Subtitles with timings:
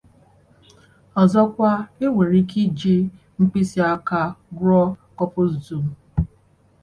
[1.21, 1.71] Ọzọkwa,
[2.03, 2.95] enwere ike iji
[3.39, 4.19] mkpịsị aka
[4.59, 4.83] rụọ
[5.17, 5.85] corpus dum.